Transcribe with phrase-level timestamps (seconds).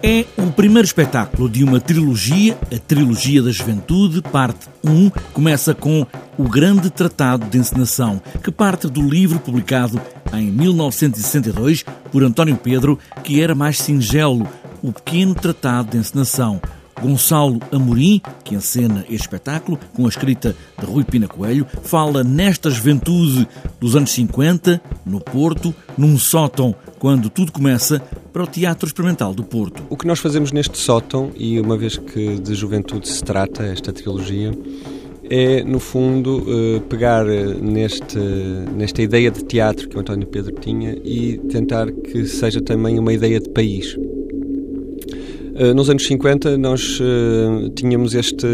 [0.00, 6.06] É o primeiro espetáculo de uma trilogia, a Trilogia da Juventude, parte 1, começa com
[6.38, 10.00] O Grande Tratado de Encenação, que parte do livro publicado
[10.32, 14.46] em 1962 por António Pedro, que era mais singelo,
[14.80, 16.60] O Pequeno Tratado de Encenação.
[17.00, 22.70] Gonçalo Amorim, que encena este espetáculo, com a escrita de Rui Pina Coelho, fala nesta
[22.70, 23.48] juventude
[23.80, 28.02] dos anos 50, no Porto, num sótão, quando tudo começa,
[28.38, 29.82] para o Teatro Experimental do Porto.
[29.90, 33.92] O que nós fazemos neste sótão, e uma vez que de juventude se trata esta
[33.92, 34.52] trilogia,
[35.28, 40.54] é, no fundo, eh, pegar eh, neste, nesta ideia de teatro que o António Pedro
[40.54, 43.96] tinha e tentar que seja também uma ideia de país.
[45.58, 48.46] Eh, nos anos 50 nós uh, tínhamos este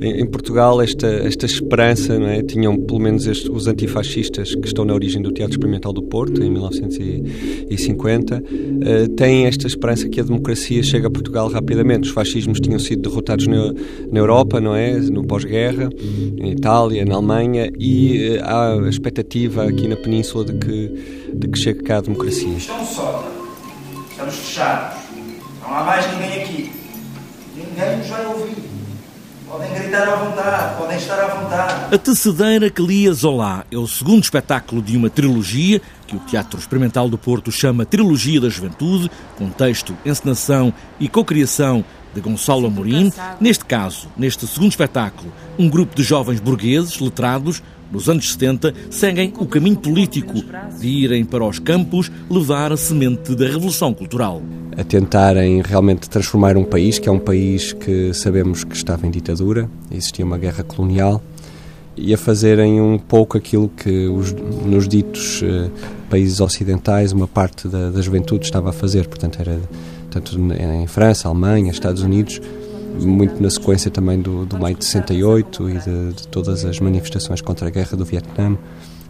[0.00, 2.40] em, Portugal esta esta esperança, não é?
[2.40, 6.40] Tinham pelo menos este, os antifascistas que estão na origem do Teatro Experimental do Porto
[6.40, 12.06] em 1950 uh, têm esta esperança que a democracia chega a Portugal rapidamente.
[12.06, 13.72] Os fascismos tinham sido derrotados na,
[14.12, 15.00] na Europa, não é?
[15.00, 15.90] No pós-guerra,
[16.38, 21.58] em Itália, na Alemanha e há a expectativa aqui na Península de que de que
[21.58, 22.56] chegue cá a democracia.
[22.56, 23.28] Estão só,
[24.12, 24.99] estamos fechados
[25.70, 26.72] não há mais ninguém aqui.
[27.54, 28.56] Ninguém nos vai ouvir.
[29.48, 31.94] Podem gritar à vontade, podem estar à vontade.
[31.94, 36.58] A Tecedeira que lia Zola é o segundo espetáculo de uma trilogia que o Teatro
[36.58, 43.12] Experimental do Porto chama Trilogia da Juventude, com texto, encenação e cocriação de Gonçalo Amorim.
[43.40, 49.32] Neste caso, neste segundo espetáculo, um grupo de jovens burgueses, letrados, nos anos 70, seguem
[49.38, 50.34] o caminho político
[50.78, 54.42] de irem para os campos levar a semente da revolução cultural.
[54.76, 59.10] A tentarem realmente transformar um país, que é um país que sabemos que estava em
[59.10, 61.22] ditadura, existia uma guerra colonial,
[61.96, 65.70] e a fazerem um pouco aquilo que os, nos ditos uh,
[66.08, 69.06] países ocidentais uma parte da, da juventude estava a fazer.
[69.06, 69.60] Portanto, era
[70.10, 72.40] tanto em França, Alemanha, Estados Unidos,
[72.98, 77.40] muito na sequência também do, do maio de 68 e de, de, todas as manifestações
[77.40, 78.56] contra a guerra do Vietnã.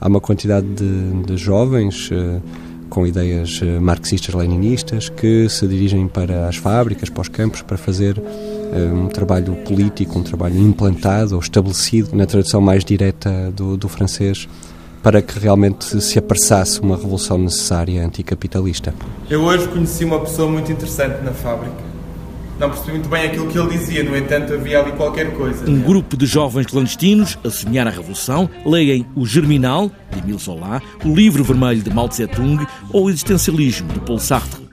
[0.00, 2.40] Há uma quantidade de, de jovens uh,
[2.88, 8.18] com ideias uh, marxistas-leninistas que se dirigem para as fábricas, para os campos, para fazer
[8.18, 13.88] uh, um trabalho político, um trabalho implantado ou estabelecido, na tradução mais direta do, do
[13.88, 14.48] francês,
[15.02, 18.92] para que realmente se apressasse uma revolução necessária anticapitalista.
[19.30, 21.95] Eu hoje conheci uma pessoa muito interessante na fábrica
[22.58, 25.68] não percebi muito bem aquilo que ele dizia, no entanto havia ali qualquer coisa.
[25.68, 30.82] Um grupo de jovens clandestinos a sonhar a revolução leem O Germinal, de Emile Zola,
[31.04, 34.65] O Livro Vermelho, de Mao Tse-Tung ou O Existencialismo, de Paul Sartre.